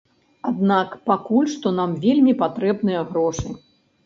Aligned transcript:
Аднак 0.51 0.95
пакуль 1.09 1.51
што 1.57 1.75
нам 1.81 1.93
вельмі 2.07 2.33
патрэбныя 2.41 3.05
грошы. 3.13 3.47